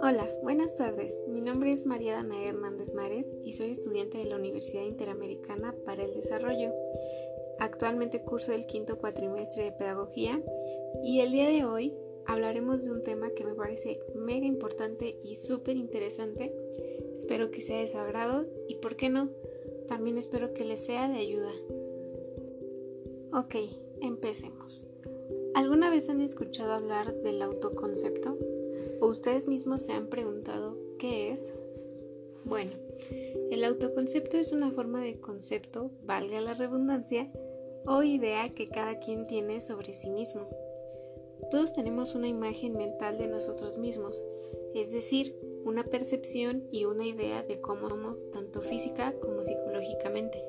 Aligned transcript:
Hola, 0.00 0.26
buenas 0.42 0.74
tardes. 0.76 1.20
Mi 1.28 1.42
nombre 1.42 1.72
es 1.72 1.84
María 1.84 2.14
Dana 2.14 2.42
Hernández 2.42 2.94
Mares 2.94 3.30
y 3.44 3.52
soy 3.52 3.72
estudiante 3.72 4.16
de 4.16 4.24
la 4.24 4.36
Universidad 4.36 4.84
Interamericana 4.84 5.74
para 5.84 6.04
el 6.04 6.14
Desarrollo. 6.14 6.72
Actualmente 7.58 8.22
curso 8.22 8.52
el 8.54 8.64
quinto 8.64 8.96
cuatrimestre 8.96 9.64
de 9.64 9.72
Pedagogía 9.72 10.40
y 11.02 11.20
el 11.20 11.32
día 11.32 11.48
de 11.48 11.66
hoy 11.66 11.94
hablaremos 12.24 12.82
de 12.82 12.90
un 12.90 13.02
tema 13.02 13.30
que 13.32 13.44
me 13.44 13.54
parece 13.54 14.00
mega 14.14 14.46
importante 14.46 15.18
y 15.22 15.36
súper 15.36 15.76
interesante. 15.76 16.54
Espero 17.16 17.50
que 17.50 17.60
sea 17.60 17.80
de 17.80 17.88
su 17.88 17.98
agrado 17.98 18.46
y, 18.66 18.76
¿por 18.76 18.96
qué 18.96 19.10
no? 19.10 19.28
También 19.88 20.16
espero 20.16 20.54
que 20.54 20.64
les 20.64 20.86
sea 20.86 21.06
de 21.10 21.18
ayuda. 21.18 21.52
Ok, 23.34 23.56
empecemos. 24.00 24.86
¿Alguna 25.54 25.88
vez 25.88 26.08
han 26.08 26.20
escuchado 26.20 26.72
hablar 26.72 27.14
del 27.22 27.40
autoconcepto? 27.40 28.36
¿O 29.00 29.06
ustedes 29.06 29.48
mismos 29.48 29.82
se 29.82 29.92
han 29.92 30.08
preguntado 30.08 30.76
qué 30.98 31.30
es? 31.30 31.52
Bueno, 32.44 32.72
el 33.50 33.64
autoconcepto 33.64 34.36
es 34.36 34.52
una 34.52 34.72
forma 34.72 35.02
de 35.02 35.20
concepto, 35.20 35.90
valga 36.04 36.40
la 36.40 36.54
redundancia, 36.54 37.30
o 37.86 38.02
idea 38.02 38.48
que 38.54 38.68
cada 38.68 38.98
quien 38.98 39.26
tiene 39.26 39.60
sobre 39.60 39.92
sí 39.92 40.10
mismo. 40.10 40.48
Todos 41.50 41.72
tenemos 41.72 42.14
una 42.14 42.28
imagen 42.28 42.76
mental 42.76 43.18
de 43.18 43.28
nosotros 43.28 43.78
mismos, 43.78 44.20
es 44.74 44.90
decir, 44.90 45.36
una 45.64 45.84
percepción 45.84 46.64
y 46.72 46.84
una 46.84 47.06
idea 47.06 47.42
de 47.42 47.60
cómo 47.60 47.88
somos 47.88 48.16
tanto 48.32 48.60
física 48.60 49.14
como 49.20 49.44
psicológicamente. 49.44 50.42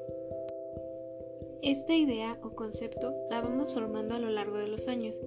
Esta 1.65 1.95
idea 1.95 2.37
o 2.43 2.51
concepto 2.51 3.15
la 3.31 3.41
vamos 3.41 3.73
formando 3.73 4.13
a 4.13 4.19
lo 4.19 4.29
largo 4.29 4.57
de 4.57 4.67
los 4.67 4.87
años 4.87 5.19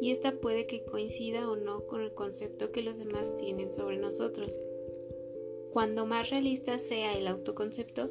y 0.00 0.10
esta 0.10 0.32
puede 0.32 0.66
que 0.66 0.84
coincida 0.84 1.48
o 1.48 1.54
no 1.54 1.86
con 1.86 2.00
el 2.00 2.12
concepto 2.12 2.72
que 2.72 2.82
los 2.82 2.98
demás 2.98 3.36
tienen 3.36 3.72
sobre 3.72 3.98
nosotros. 3.98 4.52
Cuando 5.72 6.04
más 6.04 6.30
realista 6.30 6.80
sea 6.80 7.16
el 7.16 7.28
autoconcepto, 7.28 8.10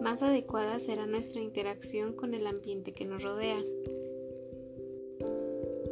más 0.00 0.22
adecuada 0.22 0.80
será 0.80 1.04
nuestra 1.04 1.42
interacción 1.42 2.14
con 2.14 2.32
el 2.32 2.46
ambiente 2.46 2.92
que 2.92 3.04
nos 3.04 3.22
rodea. 3.22 3.62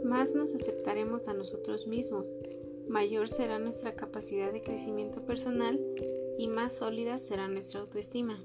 Más 0.05 0.35
nos 0.35 0.55
aceptaremos 0.55 1.29
a 1.29 1.35
nosotros 1.35 1.87
mismos, 1.87 2.25
mayor 2.89 3.29
será 3.29 3.59
nuestra 3.59 3.95
capacidad 3.95 4.55
de 4.55 4.63
crecimiento 4.63 5.21
personal 5.27 5.79
y 6.39 6.49
más 6.49 6.77
sólida 6.77 7.19
será 7.19 7.47
nuestra 7.47 7.81
autoestima. 7.81 8.43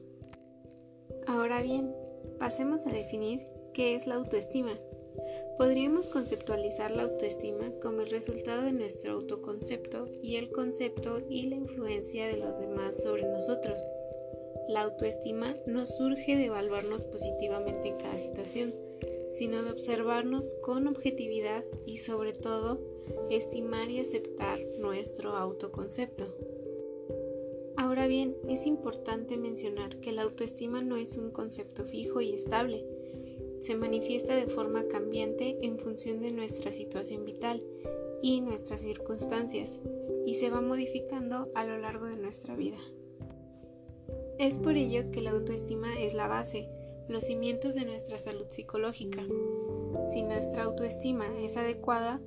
Ahora 1.26 1.62
bien, 1.62 1.94
pasemos 2.40 2.86
a 2.86 2.92
definir 2.92 3.48
qué 3.74 3.96
es 3.96 4.08
la 4.08 4.16
autoestima. 4.16 4.78
Podríamos 5.58 6.10
conceptualizar 6.10 6.92
la 6.92 7.04
autoestima 7.04 7.72
como 7.82 8.02
el 8.02 8.10
resultado 8.10 8.64
de 8.64 8.72
nuestro 8.72 9.14
autoconcepto 9.14 10.08
y 10.22 10.38
el 10.38 10.50
concepto 10.52 11.20
y 11.30 11.48
la 11.48 11.56
influencia 11.56 12.28
de 12.28 12.38
los 12.38 12.60
demás 12.60 13.02
sobre 13.02 13.24
nosotros. 13.24 13.78
La 14.68 14.82
autoestima 14.82 15.56
no 15.68 15.86
surge 15.86 16.36
de 16.36 16.46
evaluarnos 16.46 17.04
positivamente 17.06 17.90
en 17.90 17.98
cada 17.98 18.18
situación, 18.18 18.74
sino 19.30 19.64
de 19.64 19.72
observarnos 19.72 20.54
con 20.62 20.88
objetividad 20.88 21.64
y 21.86 21.98
sobre 21.98 22.34
todo 22.34 22.80
estimar 23.30 23.90
y 23.90 24.00
aceptar 24.00 24.60
nuestro 24.80 25.36
autoconcepto. 25.36 26.26
Ahora 27.92 28.08
bien, 28.08 28.38
es 28.48 28.68
importante 28.68 29.36
mencionar 29.36 29.98
que 29.98 30.14
la 30.14 30.22
autoestima 30.22 30.82
no 30.82 30.96
es 30.96 31.18
un 31.18 31.30
concepto 31.30 31.84
fijo 31.84 32.22
y 32.22 32.32
estable. 32.32 32.86
Se 33.60 33.76
manifiesta 33.76 34.34
de 34.34 34.48
forma 34.48 34.88
cambiante 34.88 35.58
en 35.62 35.78
función 35.78 36.22
de 36.22 36.32
nuestra 36.32 36.72
situación 36.72 37.26
vital 37.26 37.62
y 38.22 38.40
nuestras 38.40 38.80
circunstancias 38.80 39.78
y 40.26 40.36
se 40.36 40.50
va 40.50 40.62
modificando 40.62 41.52
a 41.54 41.66
lo 41.66 41.78
largo 41.80 42.06
de 42.06 42.16
nuestra 42.16 42.56
vida. 42.56 42.78
Es 44.40 44.58
por 44.58 44.78
ello 44.78 45.12
que 45.12 45.20
la 45.20 45.32
autoestima 45.32 46.00
es 46.00 46.14
la 46.14 46.30
base, 46.30 46.70
los 47.10 47.26
cimientos 47.26 47.76
de 47.76 47.84
nuestra 47.84 48.20
salud 48.20 48.46
psicológica. 48.52 49.22
Si 50.14 50.22
nuestra 50.22 50.64
autoestima 50.64 51.26
es 51.42 51.58
adecuada, 51.58 52.22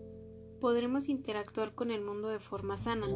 podremos 0.61 1.09
interactuar 1.09 1.75
con 1.75 1.91
el 1.91 2.03
mundo 2.03 2.29
de 2.29 2.39
forma 2.39 2.77
sana, 2.77 3.09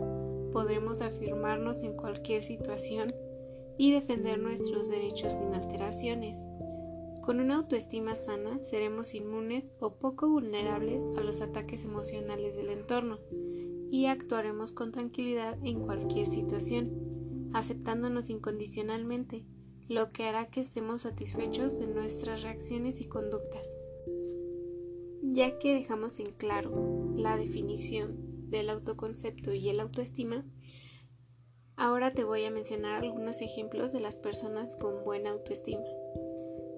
podremos 0.59 1.03
afirmarnos 1.03 1.85
en 1.85 1.95
cualquier 1.95 2.43
situación 2.43 3.15
y 3.79 3.93
defender 3.93 4.41
nuestros 4.41 4.89
derechos 4.89 5.35
sin 5.35 5.55
alteraciones. 5.55 6.45
Con 7.23 7.39
una 7.39 7.59
autoestima 7.59 8.17
sana 8.17 8.61
seremos 8.61 9.15
inmunes 9.15 9.73
o 9.79 9.95
poco 10.01 10.29
vulnerables 10.29 11.05
a 11.17 11.21
los 11.21 11.43
ataques 11.43 11.85
emocionales 11.85 12.57
del 12.57 12.71
entorno 12.71 13.21
y 13.93 14.07
actuaremos 14.07 14.73
con 14.73 14.91
tranquilidad 14.91 15.57
en 15.63 15.79
cualquier 15.79 16.27
situación 16.27 16.91
aceptándonos 17.55 18.29
incondicionalmente, 18.29 19.45
lo 19.87 20.11
que 20.11 20.25
hará 20.25 20.51
que 20.51 20.59
estemos 20.59 21.03
satisfechos 21.03 21.79
de 21.79 21.87
nuestras 21.87 22.43
reacciones 22.43 23.01
y 23.01 23.07
conductas. 23.07 23.77
Ya 25.23 25.57
que 25.61 25.73
dejamos 25.73 26.19
en 26.19 26.33
claro 26.33 27.15
la 27.15 27.37
definición 27.37 28.28
del 28.51 28.71
autoconcepto 28.71 29.53
y 29.53 29.69
el 29.69 29.81
autoestima, 29.81 30.45
ahora 31.77 32.13
te 32.13 32.25
voy 32.25 32.45
a 32.45 32.51
mencionar 32.51 33.03
algunos 33.03 33.41
ejemplos 33.41 33.93
de 33.93 34.01
las 34.01 34.17
personas 34.17 34.77
con 34.77 35.05
buena 35.05 35.31
autoestima. 35.31 35.85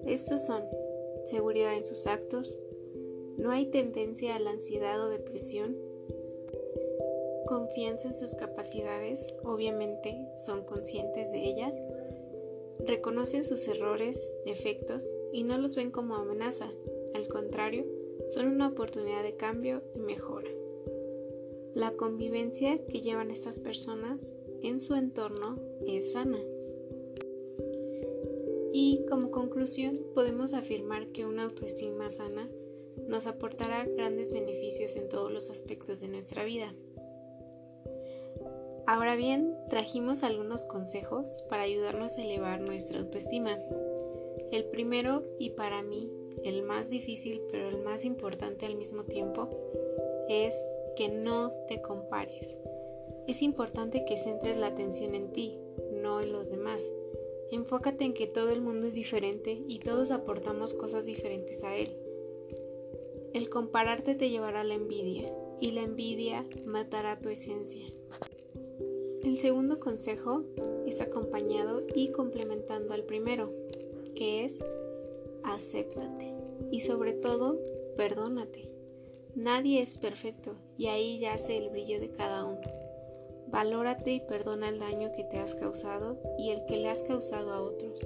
Estos 0.05 0.45
son 0.45 0.63
seguridad 1.25 1.75
en 1.75 1.85
sus 1.85 2.07
actos, 2.07 2.57
no 3.37 3.51
hay 3.51 3.67
tendencia 3.67 4.35
a 4.35 4.39
la 4.39 4.51
ansiedad 4.51 5.03
o 5.03 5.09
depresión, 5.09 5.75
confianza 7.45 8.07
en 8.07 8.15
sus 8.15 8.35
capacidades, 8.35 9.27
obviamente 9.43 10.15
son 10.35 10.63
conscientes 10.63 11.31
de 11.31 11.43
ellas, 11.43 11.73
reconocen 12.85 13.43
sus 13.43 13.67
errores, 13.67 14.33
defectos 14.45 15.09
y 15.31 15.43
no 15.43 15.57
los 15.57 15.75
ven 15.75 15.91
como 15.91 16.15
amenaza, 16.15 16.71
al 17.13 17.27
contrario, 17.27 17.85
son 18.33 18.47
una 18.47 18.69
oportunidad 18.69 19.23
de 19.23 19.35
cambio 19.35 19.83
y 19.95 19.99
mejora. 19.99 20.49
La 21.73 21.91
convivencia 21.91 22.85
que 22.87 23.01
llevan 23.01 23.31
estas 23.31 23.59
personas 23.59 24.33
en 24.61 24.79
su 24.81 24.93
entorno 24.95 25.57
es 25.87 26.11
sana. 26.11 26.39
Y 28.73 29.05
como 29.09 29.31
conclusión 29.31 29.99
podemos 30.13 30.53
afirmar 30.53 31.07
que 31.13 31.25
una 31.25 31.43
autoestima 31.43 32.09
sana 32.09 32.49
nos 33.07 33.25
aportará 33.25 33.85
grandes 33.85 34.33
beneficios 34.33 34.95
en 34.95 35.07
todos 35.07 35.31
los 35.31 35.49
aspectos 35.49 36.01
de 36.01 36.09
nuestra 36.09 36.43
vida. 36.43 36.73
Ahora 38.85 39.15
bien, 39.15 39.55
trajimos 39.69 40.23
algunos 40.23 40.65
consejos 40.65 41.43
para 41.49 41.63
ayudarnos 41.63 42.17
a 42.17 42.21
elevar 42.21 42.59
nuestra 42.59 42.99
autoestima. 42.99 43.57
El 44.51 44.65
primero 44.65 45.23
y 45.39 45.51
para 45.51 45.81
mí 45.81 46.09
el 46.43 46.63
más 46.63 46.89
difícil 46.89 47.41
pero 47.51 47.69
el 47.69 47.81
más 47.81 48.03
importante 48.05 48.65
al 48.65 48.75
mismo 48.75 49.03
tiempo 49.03 49.49
es 50.27 50.53
que 50.95 51.09
no 51.09 51.51
te 51.67 51.81
compares. 51.81 52.55
Es 53.27 53.41
importante 53.41 54.05
que 54.05 54.17
centres 54.17 54.57
la 54.57 54.67
atención 54.67 55.15
en 55.15 55.31
ti, 55.31 55.57
no 55.91 56.21
en 56.21 56.31
los 56.31 56.49
demás. 56.49 56.89
Enfócate 57.51 58.05
en 58.05 58.13
que 58.13 58.27
todo 58.27 58.49
el 58.49 58.61
mundo 58.61 58.87
es 58.87 58.95
diferente 58.95 59.61
y 59.67 59.79
todos 59.79 60.11
aportamos 60.11 60.73
cosas 60.73 61.05
diferentes 61.05 61.63
a 61.63 61.75
él. 61.75 61.95
El 63.33 63.49
compararte 63.49 64.15
te 64.15 64.29
llevará 64.29 64.61
a 64.61 64.65
la 64.65 64.73
envidia 64.73 65.31
y 65.59 65.71
la 65.71 65.83
envidia 65.83 66.45
matará 66.65 67.19
tu 67.19 67.29
esencia. 67.29 67.85
El 69.23 69.37
segundo 69.37 69.79
consejo 69.79 70.43
es 70.85 70.99
acompañado 70.99 71.83
y 71.93 72.11
complementando 72.11 72.93
al 72.93 73.03
primero, 73.03 73.53
que 74.15 74.43
es 74.43 74.59
acéptate 75.43 76.33
y 76.71 76.81
sobre 76.81 77.13
todo 77.13 77.59
perdónate. 77.95 78.80
Nadie 79.35 79.81
es 79.81 79.97
perfecto 79.97 80.55
y 80.77 80.87
ahí 80.87 81.19
yace 81.19 81.57
el 81.57 81.69
brillo 81.69 81.99
de 82.01 82.09
cada 82.09 82.43
uno. 82.43 82.61
Valórate 83.47 84.11
y 84.11 84.19
perdona 84.19 84.67
el 84.69 84.79
daño 84.79 85.11
que 85.13 85.23
te 85.23 85.37
has 85.37 85.55
causado 85.55 86.17
y 86.37 86.49
el 86.49 86.65
que 86.65 86.77
le 86.77 86.89
has 86.89 87.01
causado 87.03 87.53
a 87.53 87.61
otros. 87.61 87.99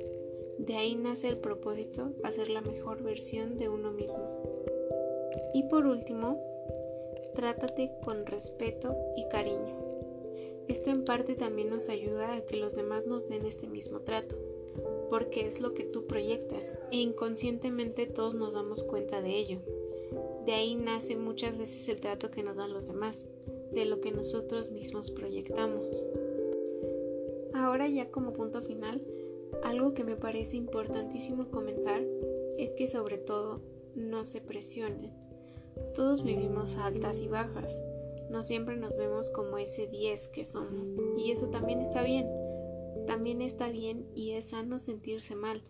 De 0.59 0.75
ahí 0.75 0.95
nace 0.95 1.27
el 1.27 1.37
propósito, 1.37 2.11
hacer 2.23 2.49
la 2.49 2.61
mejor 2.61 3.01
versión 3.01 3.57
de 3.57 3.69
uno 3.69 3.91
mismo. 3.91 4.23
Y 5.53 5.63
por 5.63 5.87
último, 5.87 6.39
trátate 7.33 7.91
con 8.03 8.25
respeto 8.25 8.95
y 9.15 9.27
cariño. 9.27 9.75
Esto 10.67 10.91
en 10.91 11.05
parte 11.05 11.35
también 11.35 11.69
nos 11.69 11.89
ayuda 11.89 12.35
a 12.35 12.41
que 12.41 12.57
los 12.57 12.75
demás 12.75 13.05
nos 13.05 13.27
den 13.27 13.45
este 13.45 13.67
mismo 13.67 14.01
trato, 14.01 14.35
porque 15.09 15.41
es 15.41 15.59
lo 15.59 15.73
que 15.73 15.85
tú 15.85 16.05
proyectas 16.05 16.71
e 16.91 16.97
inconscientemente 16.97 18.05
todos 18.05 18.35
nos 18.35 18.53
damos 18.53 18.83
cuenta 18.83 19.21
de 19.21 19.37
ello. 19.37 19.59
De 20.45 20.53
ahí 20.53 20.75
nace 20.75 21.15
muchas 21.15 21.57
veces 21.57 21.89
el 21.89 21.99
trato 21.99 22.29
que 22.29 22.43
nos 22.43 22.55
dan 22.55 22.73
los 22.73 22.87
demás, 22.87 23.25
de 23.73 23.85
lo 23.85 23.99
que 23.99 24.11
nosotros 24.11 24.69
mismos 24.69 25.11
proyectamos. 25.11 25.85
Ahora 27.53 27.87
ya 27.87 28.11
como 28.11 28.33
punto 28.33 28.61
final, 28.61 29.01
algo 29.63 29.93
que 29.93 30.03
me 30.03 30.15
parece 30.15 30.57
importantísimo 30.57 31.49
comentar 31.49 32.03
es 32.57 32.73
que 32.73 32.87
sobre 32.87 33.17
todo 33.17 33.61
no 33.95 34.25
se 34.25 34.41
presionen. 34.41 35.11
Todos 35.95 36.23
vivimos 36.23 36.75
altas 36.75 37.21
y 37.21 37.27
bajas. 37.27 37.81
No 38.29 38.43
siempre 38.43 38.75
nos 38.75 38.95
vemos 38.97 39.29
como 39.29 39.57
ese 39.57 39.87
10 39.87 40.27
que 40.29 40.45
somos. 40.45 40.97
Y 41.17 41.31
eso 41.31 41.47
también 41.47 41.81
está 41.81 42.03
bien. 42.03 42.29
También 43.07 43.41
está 43.41 43.69
bien 43.69 44.05
y 44.13 44.31
es 44.31 44.49
sano 44.49 44.79
sentirse 44.79 45.35
mal. 45.35 45.63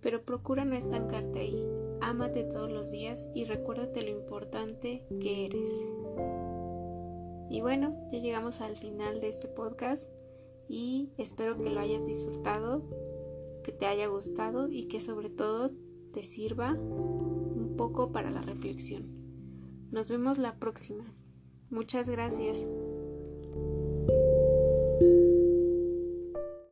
Pero 0.00 0.22
procura 0.22 0.64
no 0.64 0.76
estancarte 0.76 1.40
ahí. 1.40 1.77
Ámate 2.00 2.44
todos 2.44 2.70
los 2.70 2.90
días 2.90 3.26
y 3.34 3.44
recuérdate 3.44 4.02
lo 4.02 4.10
importante 4.10 5.06
que 5.20 5.46
eres. 5.46 5.68
Y 7.50 7.60
bueno, 7.60 7.96
ya 8.12 8.18
llegamos 8.18 8.60
al 8.60 8.76
final 8.76 9.20
de 9.20 9.28
este 9.30 9.48
podcast 9.48 10.08
y 10.68 11.12
espero 11.16 11.56
que 11.56 11.70
lo 11.70 11.80
hayas 11.80 12.04
disfrutado, 12.04 12.82
que 13.64 13.72
te 13.72 13.86
haya 13.86 14.06
gustado 14.06 14.68
y 14.68 14.88
que 14.88 15.00
sobre 15.00 15.30
todo 15.30 15.70
te 16.12 16.22
sirva 16.22 16.72
un 16.72 17.74
poco 17.76 18.12
para 18.12 18.30
la 18.30 18.42
reflexión. 18.42 19.06
Nos 19.90 20.10
vemos 20.10 20.38
la 20.38 20.58
próxima. 20.58 21.14
Muchas 21.70 22.08
gracias. 22.08 22.66